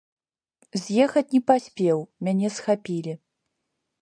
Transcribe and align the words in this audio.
З'ехаць 0.83 1.29
не 1.35 1.41
паспеў, 1.51 1.97
мяне 2.29 2.47
схапілі. 2.57 3.13